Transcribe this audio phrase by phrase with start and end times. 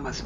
[0.00, 0.22] هم از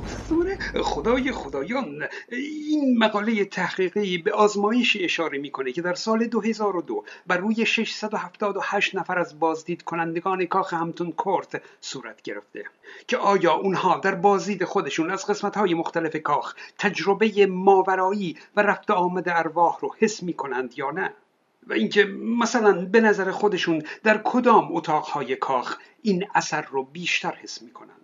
[0.82, 2.08] خدای خدایان.
[2.28, 9.18] این مقاله تحقیقی به آزمایشی اشاره می‌کنه که در سال 2002 بر روی 678 نفر
[9.18, 12.64] از بازدید کنندگان کاخ همتون کورت صورت گرفته.
[13.08, 18.90] که آیا اونها در بازدید خودشون از قسمت های مختلف کاخ تجربه ماورایی و رفت
[18.90, 21.14] آمد ارواح رو حس می‌کنند یا نه؟
[21.66, 22.04] و اینکه
[22.38, 28.03] مثلا به نظر خودشون در کدام اتاقهای کاخ این اثر رو بیشتر حس می‌کنند؟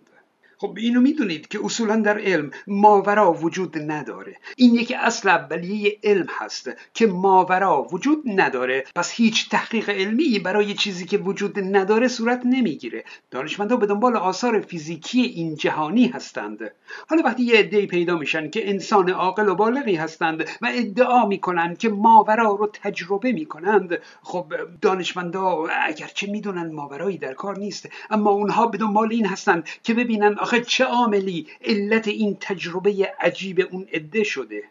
[0.61, 4.35] خب اینو می‌دونید که اصولا در علم ماورا وجود نداره.
[4.57, 8.83] این یکی اصل اولیه علم هست که ماورا وجود نداره.
[8.95, 13.03] پس هیچ تحقیق علمی برای چیزی که وجود نداره صورت نمی‌گیره.
[13.31, 16.71] دانشمندان به دنبال آثار فیزیکی این جهانی هستند.
[17.09, 21.77] حالا وقتی یه عدهای پیدا میشن که انسان عاقل و بالغی هستند و ادعا می‌کنند
[21.77, 28.67] که ماورا رو تجربه می‌کنند خب دانشمندا اگرچه می‌دونن ماورایی در کار نیست اما اونها
[28.67, 34.23] به دنبال این هستند که ببینن آخه چه عاملی علت این تجربه عجیب اون عده
[34.23, 34.63] شده؟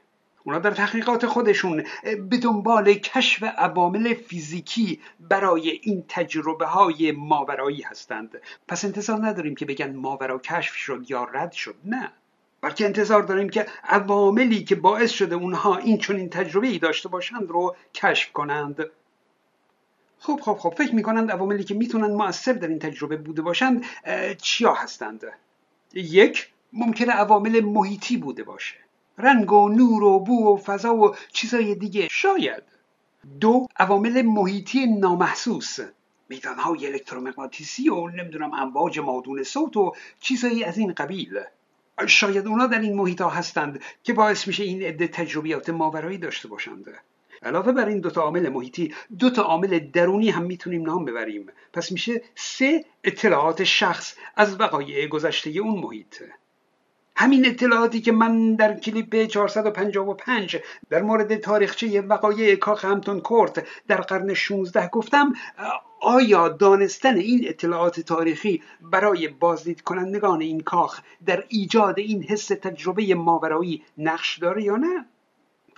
[0.45, 1.85] اونا در تحقیقات خودشون
[2.31, 8.41] به دنبال کشف عوامل فیزیکی برای این تجربه های ماورایی هستند.
[8.69, 12.13] پس انتظار نداریم که بگن ماورا کشف شد یا رد شد نه.
[12.61, 17.51] بلکه انتظار داریم که عواملی که باعث شده اونها این چنین تجربه ای داشته باشند
[17.51, 18.85] رو کشف کنند.
[20.19, 23.85] خب خب خب فکر می‌کنند عواملی که می‌تونن مؤثر در این تجربه بوده باشند
[24.43, 25.25] چیا هستند؟
[25.95, 28.77] یک ممکنه عوامل محیطی بوده باشه.
[29.19, 32.09] رنگ و نور و بو و فضا و چیزای دیگه.
[32.11, 32.63] شاید.
[33.41, 35.79] دو عوامل محیطی نامحسوس.
[36.29, 41.41] میدانهای الکترومغناطیسی و نمی‌دونم امواج مادون صوت و چیزایی از این قبیل.
[42.07, 46.49] شاید اونا در این محیط ها هستند که باعث میشه این عده تجربیات ماورایی داشته
[46.49, 46.85] باشند.
[47.43, 52.23] علاوه بر این دوتا عامل محیطی دوتا عامل درونی هم می‌تونیم نام ببریم پس میشه
[52.35, 56.23] سه اطلاعات شخص از وقایع گذشته اون محیط
[57.17, 60.57] همین اطلاعاتی که من در کلیپ 455
[60.91, 65.33] در مورد تاریخچه وقایع کاخ همتون کورت در قرن 16 گفتم
[66.01, 73.15] آیا دانستن این اطلاعات تاریخی برای بازدید کنندگان این کاخ در ایجاد این حس تجربه
[73.15, 75.07] ماورایی نقش داره یا نه؟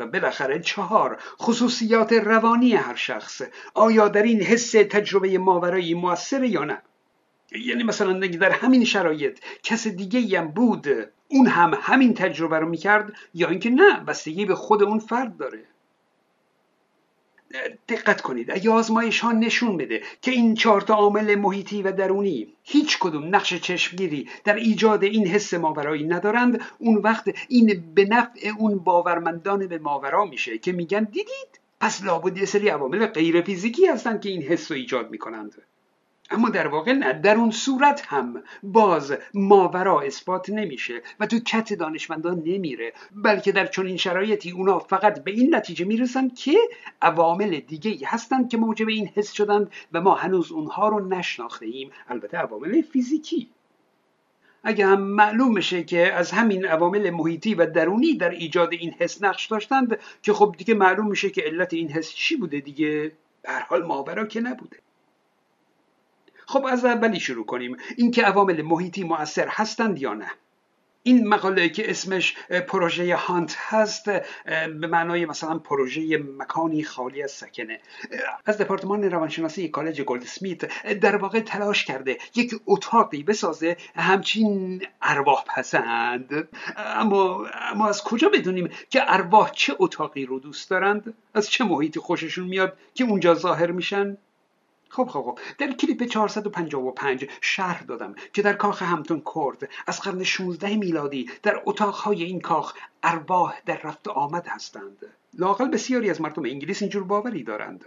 [0.07, 3.43] بالاخره چهار خصوصیات روانی هر شخص.
[3.75, 6.83] آیا در این حس تجربه ماورایی موثر یا نه؟
[7.53, 10.89] یعنی مثلا در همین شرایط کس دیگه هم بود
[11.29, 15.65] اون هم همین تجربه رو می‌کرد یا اینکه نه بستگی به خود اون فرد داره؟
[17.89, 22.49] دقت کنید اگه آزمایش ها نشون بده که این چهار تا عامل محیطی و درونی
[22.63, 28.51] هیچ کدوم نقش چشمگیری در ایجاد این حس ماورایی ندارند اون وقت این به نفع
[28.59, 33.87] اون باورمندان به ماورا میشه که میگن دیدید؟ پس لابد یه سری عوامل غیر فیزیکی
[33.87, 35.55] هستند که این حس رو ایجاد می‌کنند.
[36.31, 41.73] اما در واقع نه در اون صورت هم باز ماورا اثبات نمیشه و تو کت
[41.73, 46.59] دانشمندان نمیره بلکه در چنین شرایطی اونا فقط به این نتیجه می‌رسن که
[47.03, 51.91] عوامل دیگه هستند که موجب این حس شدند و ما هنوز اونها رو نشناخته ایم.
[52.09, 53.51] البته عوامل فیزیکی.
[54.65, 59.23] اگه هم معلوم میشه که از همین عوامل محیطی و درونی در ایجاد این حس
[59.23, 63.13] نقش داشتند که خب دیگه معلوم میشه که علت این حس چی بوده دیگه؟
[63.43, 64.77] به حال ماورا که نبوده.
[66.53, 67.77] خب از اولی شروع کنیم.
[67.97, 70.31] اینکه عوامل محیطی مؤثر هستند یا نه.
[71.03, 72.37] این مقاله که اسمش
[72.69, 74.11] پروژه هانت هست
[74.81, 77.81] به معنای مثلا پروژه مکانی خالی از سکنه.
[78.47, 86.49] از دپارتمان روانشناسی کالج گلدسمیت در واقع تلاش کرده یک اتاقی بسازه همچین ارواح پسند.
[86.77, 92.01] اما اما از کجا بدونیم که ارواح چه اتاقی رو دوست دارند؟ از چه محیطی
[92.01, 94.17] خوششون میاد که اونجا ظاهر میشن؟
[94.95, 95.39] خب خب خب.
[95.59, 99.69] در کلیپ 455 شرح دادم که در کاخ همتون کرد.
[99.87, 104.99] از قرن 16 میلادی در اتاقهای این کاخ ارواح در رفت آمد هستند.
[105.39, 107.85] لاقل بسیاری از مردم انگلیس اینجور باوری دارند.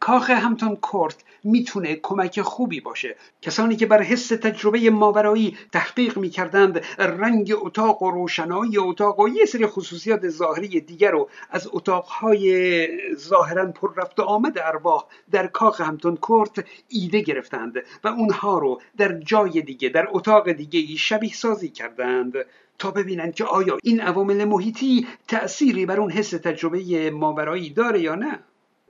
[0.00, 3.16] کاخ همتون کورت می‌تونه کمک خوبی باشه.
[3.42, 9.44] کسانی که بر حس تجربه ماورایی تحقیق می‌کردند رنگ اتاق و روشنایی اتاق و یه
[9.44, 16.16] سری خصوصیات ظاهری دیگر رو از اتاقهای ظاهرا پر رفت آمد ارواح در کاخ همتون
[16.16, 17.74] کورت ایده گرفتند
[18.04, 22.34] و اونها رو در جای دیگه در اتاق دیگه شبیه سازی کردند.
[22.78, 28.14] تا ببینند که آیا این عوامل محیطی تأثیری بر اون حس تجربه ماورایی داره یا
[28.14, 28.38] نه.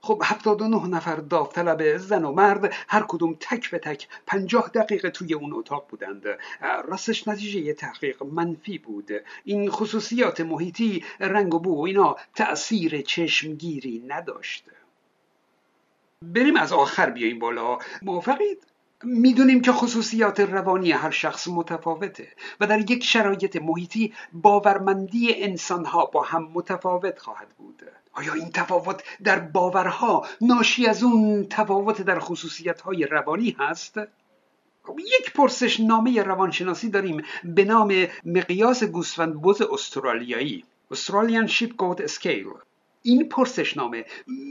[0.05, 5.35] خب 79 نفر داوطلب زن و مرد هر کدوم تک به تک پنجاه دقیقه توی
[5.35, 6.23] اون اتاق بودند.
[6.85, 9.11] راستش نتیجه تحقیق منفی بود.
[9.45, 14.65] این خصوصیات محیطی رنگ و بو اینا تأثیر چشمگیری نداشت.
[16.23, 17.79] بریم از آخر بیاییم بالا.
[18.03, 18.67] موافقید؟
[19.03, 22.29] می‌دونیم که خصوصیات روانی هر شخص متفاوته
[22.61, 27.83] و در یک شرایط محیطی باورمندی انسانها با هم متفاوت خواهد بود.
[28.15, 33.99] آیا این تفاوت در باورها ناشی از اون تفاوت در خصوصیت های روانی هست؟
[34.83, 42.01] خب، یک پرسش نامه روانشناسی داریم به نام مقیاس گوسفند بز استرالیایی Australian Ship Goat
[42.07, 42.59] Scale.
[43.03, 44.05] این پرسشنامه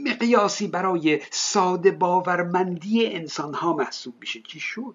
[0.06, 4.40] مقیاسی برای ساده باورمندی انسان ها محسوب میشه.
[4.40, 4.94] چی شد؟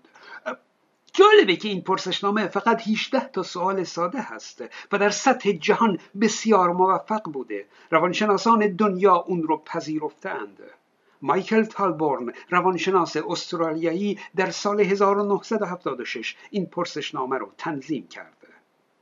[1.19, 6.74] جالبه که این پرسشنامه فقط 18 تا سوال ساده هست و در سطح جهان بسیار
[6.74, 7.66] موفق بوده.
[7.92, 10.60] روانشناسان دنیا اون رو پذیرفتند
[11.21, 18.48] مایکل تالبورن روانشناس استرالیایی در سال 1976 این پرسشنامه رو تنظیم کرد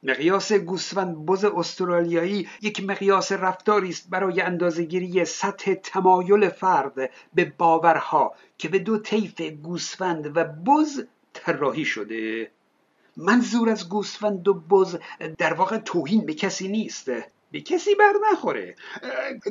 [0.03, 8.35] مقیاس گوسفند بز استرالیایی یک مقیاس رفتاری است برای اندازهگیری سطح تمایل فرد به باورها
[8.57, 11.03] که به دو طیف گوسفند و بز
[11.47, 12.51] طراحی شده.
[13.17, 14.97] منظور از گوسفند و بز
[15.37, 17.11] در واقع توهین به کسی نیست.
[17.51, 18.75] به کسی بر نخوره.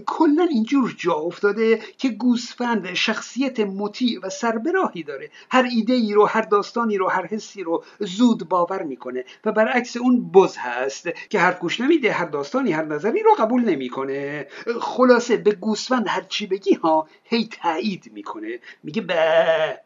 [0.07, 5.31] کلا اینجور جا افتاده که گوسفند شخصیت مطیع و سربراهی داره.
[5.51, 9.97] هر ایده ای رو هر داستانی رو هر حسی رو زود باور می‌کنه و برعکس
[9.97, 14.47] اون بز هست که هر گوش نمیده هر داستانی هر نظری رو قبول نمی‌کنه.
[14.81, 18.59] خلاصه به گوسفند هر چی بگی ها هی تایید می‌کنه.
[18.83, 19.81] میگه به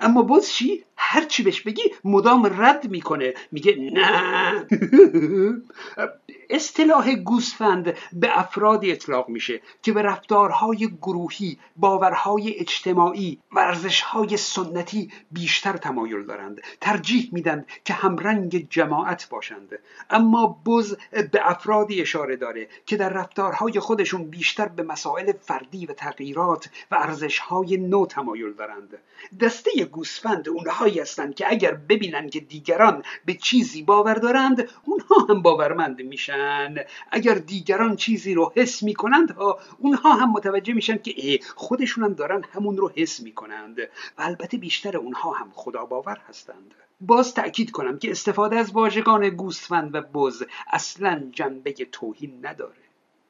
[0.00, 3.34] اما باز چی؟ هر چی بهش بگی مدام رد می‌کنه.
[3.52, 4.66] میگه نه.
[6.50, 15.10] اصطلاح گوسفند به افرادی اطلاق میشه که به رفتارهای گروهی باورهای اجتماعی و ارزشهای سنتی
[15.30, 16.60] بیشتر تمایل دارند.
[16.80, 19.78] ترجیح میدند که همرنگ جماعت باشند.
[20.10, 25.92] اما بز به افرادی اشاره داره که در رفتارهای خودشون بیشتر به مسائل فردی و
[25.92, 28.98] تغییرات و ارزشهای نو تمایل دارند.
[29.40, 30.48] دسته گوسفند
[30.88, 36.74] اونهایی هستند که اگر ببینن که دیگران به چیزی باور دارند اونها هم باورمند میشن.
[37.10, 42.44] اگر دیگران چیزی رو حس می‌کنند ها اونها هم متوجه میشن که خودشون هم دارن
[42.52, 43.78] همون رو حس می‌کنند
[44.18, 46.74] و البته بیشتر اونها هم خدا باور هستند.
[47.00, 50.42] باز تأکید کنم که استفاده از واژگان گوسفند و بز
[50.72, 52.87] اصلا جنبه توهین نداره.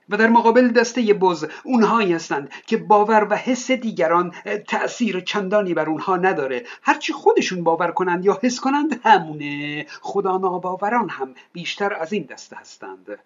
[0.08, 4.34] و در مقابل دسته بز اونهایی هستند که باور و حس دیگران
[4.68, 6.64] تأثیر چندانی بر اونها نداره.
[6.82, 9.86] هرچی خودشون باور کنند یا حس کنند همونه.
[10.00, 13.18] خدا ناباوران هم بیشتر از این دسته هستند.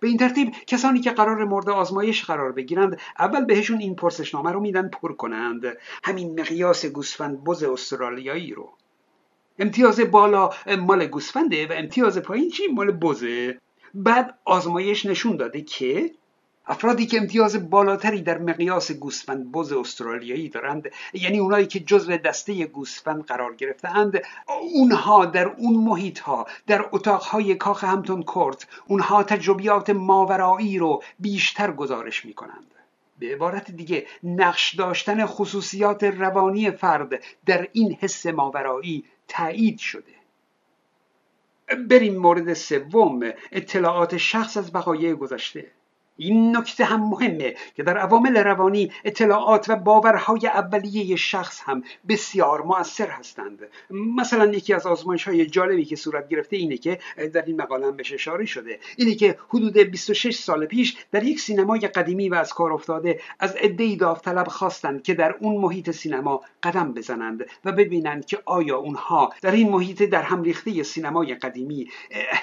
[0.00, 4.60] به این ترتیب کسانی که قرار مورد آزمایش قرار بگیرند اول بهشون این پرسشنامه رو
[4.60, 5.64] میدن پر کنند.
[6.04, 8.72] همین مقیاس گوسفند بز استرالیایی رو.
[9.58, 13.58] امتیاز بالا مال گوسفنده و امتیاز پایین چی؟ مال بزه.
[13.94, 16.10] بعد آزمایش نشون داده که
[16.66, 22.66] افرادی که امتیاز بالاتری در مقیاس گوسفند بز استرالیایی دارند یعنی اونایی که جزو دسته
[22.66, 24.22] گوسفند قرار گرفتهاند
[24.74, 31.02] اونها در اون محیط ها در اتاق های کاخ همتون کورت اونها تجربیات ماورایی رو
[31.18, 32.74] بیشتر گزارش می کنند
[33.18, 40.19] به عبارت دیگه نقش داشتن خصوصیات روانی فرد در این حس ماورایی تایید شده.
[41.88, 45.70] بریم مورد سوم اطلاعات شخص از وقایع گذشته.
[46.20, 52.62] این نکته هم مهمه که در عوامل روانی اطلاعات و باورهای اولیه شخص هم بسیار
[52.62, 53.58] مؤثر هستند.
[53.90, 56.98] مثلا یکی از آزمایش های جالبی که صورت گرفته اینه که
[57.32, 61.40] در این مقاله هم بهش اشاره شده اینه که حدود 26 سال پیش در یک
[61.40, 66.40] سینمای قدیمی و از کار افتاده از عدهای داوطلب خواستند که در اون محیط سینما
[66.62, 71.90] قدم بزنند و ببینند که آیا اونها در این محیط در هم ریخته سینمای قدیمی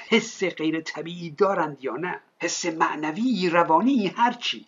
[0.08, 2.20] حس غیر طبیعی دارند یا نه.
[2.40, 4.66] حس معنوی روانی هرچی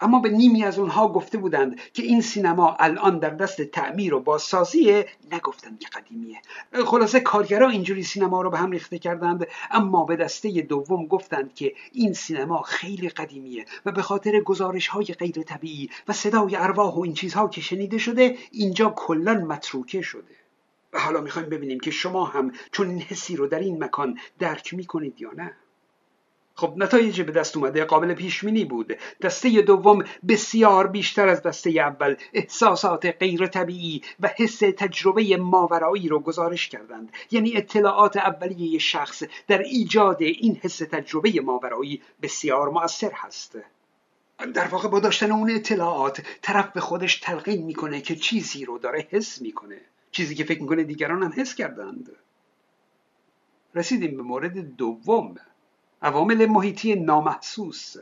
[0.00, 4.20] اما به نیمی از اونها گفته بودند که این سینما الان در دست تعمیر و
[4.20, 6.38] بازسازیه نگفتند که قدیمیه.
[6.86, 11.74] خلاصه کارگرا اینجوری سینما رو به هم ریخته کردند اما به دسته دوم گفتند که
[11.92, 17.00] این سینما خیلی قدیمیه و به خاطر گزارش های غیر طبیعی و صدای ارواح و
[17.00, 20.34] این چیزها که شنیده شده اینجا کلا متروکه شده.
[20.92, 24.74] و حالا می‌خوایم ببینیم که شما هم چون این حسی رو در این مکان درک
[24.74, 25.56] می‌کنید یا نه.
[26.64, 28.96] خب نتایج به دست اومده قابل پیش بود.
[29.22, 32.16] دسته دوم بسیار بیشتر از دسته اول.
[32.32, 37.12] احساسات غیر طبیعی و حس تجربه ماورایی رو گزارش کردند.
[37.30, 43.58] یعنی اطلاعات اولیه شخص در ایجاد این حس تجربه ماورایی بسیار مؤثر هست.
[44.54, 49.08] در واقع با داشتن اون اطلاعات طرف به خودش تلقین می‌کنه که چیزی رو داره
[49.10, 49.80] حس می‌کنه.
[50.10, 52.10] چیزی که فکر می‌کنه دیگران هم حس کردند.
[53.74, 55.34] رسیدیم به مورد دوم.
[56.04, 57.96] عوامل محیطی نامحسوس.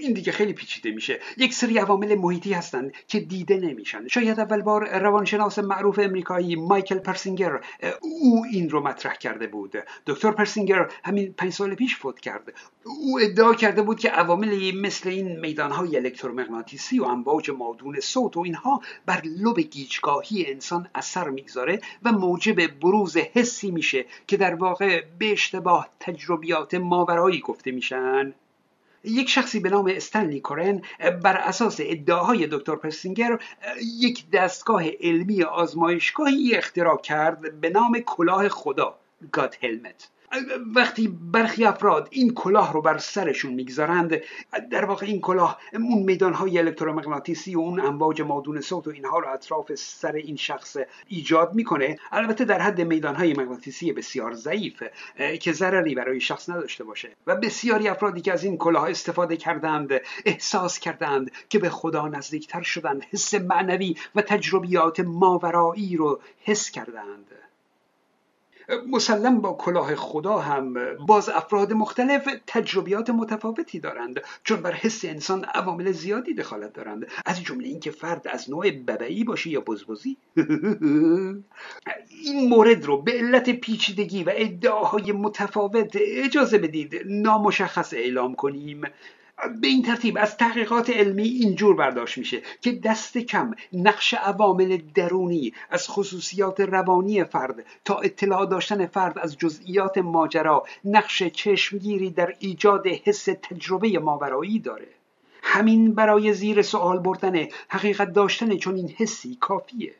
[0.00, 1.20] این دیگه خیلی پیچیده میشه.
[1.36, 4.08] یک سری عوامل محیطی هستند که دیده نمیشن.
[4.08, 7.60] شاید اول بار روانشناس معروف امریکایی مایکل پرسینگر
[8.00, 9.72] او این رو مطرح کرده بود.
[10.06, 12.52] دکتر پرسینگر همین پنج سال پیش فوت کرد.
[12.84, 18.40] او ادعا کرده بود که عواملی مثل این میدانهای الکترومغناطیسی و امواج مادون صوت و
[18.40, 25.04] اینها بر لب گیجگاهی انسان اثر می‌گذاره و موجب بروز حسی میشه که در واقع
[25.18, 28.34] به اشتباه تجربیات ماورایی گفته میشن.
[29.04, 30.82] یک شخصی به نام استنلی کورن
[31.22, 33.38] بر اساس ادعاهای دکتر پرسینگر
[34.00, 38.98] یک دستگاه علمی آزمایشگاهی اختراع کرد به نام کلاه خدا
[39.32, 40.10] گاد هلمت.
[40.74, 44.20] وقتی برخی افراد این کلاه رو بر سرشون می‌گذارند
[44.70, 49.28] در واقع این کلاه اون میدانهای الکترومغناطیسی و اون امواج مادون صوت و اینها رو
[49.28, 50.76] اطراف سر این شخص
[51.08, 51.98] ایجاد می‌کنه.
[52.12, 54.82] البته در حد میدانهای مغناطیسی بسیار ضعیف
[55.40, 57.10] که ضرری برای شخص نداشته باشه.
[57.26, 62.62] و بسیاری افرادی که از این کلاه استفاده کردند احساس کردند که به خدا نزدیکتر
[62.62, 67.26] شدند حس معنوی و تجربیات ماورایی رو حس کردند.
[68.90, 75.44] مسلم با کلاه خدا هم باز افراد مختلف تجربیات متفاوتی دارند چون بر حس انسان
[75.44, 77.06] عوامل زیادی دخالت دارند.
[77.26, 80.16] از جمله اینکه فرد از نوع ببعی باشه یا بزبزی.
[82.24, 87.02] این مورد رو به علت پیچیدگی و ادعاهای متفاوت اجازه بدید.
[87.06, 88.82] نامشخص اعلام کنیم.
[89.60, 95.52] به این ترتیب از تحقیقات علمی اینجور برداشت میشه که دست کم نقش عوامل درونی
[95.70, 102.86] از خصوصیات روانی فرد تا اطلاع داشتن فرد از جزئیات ماجرا نقش چشمگیری در ایجاد
[102.86, 104.88] حس تجربه ماورایی داره.
[105.42, 109.94] همین برای زیر سوال بردن حقیقت داشتن این حسی کافیه.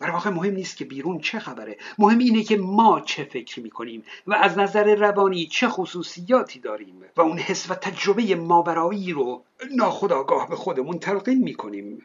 [0.00, 1.76] در واقع مهم نیست که بیرون چه خبره.
[1.98, 7.20] مهم اینه که ما چه فکر می‌کنیم و از نظر روانی چه خصوصیاتی داریم و
[7.20, 9.42] اون حس و تجربه ماورایی رو
[9.76, 12.02] ناخداگاه به خودمون تلقین می‌کنیم.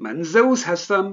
[0.00, 1.12] من زوس هستم.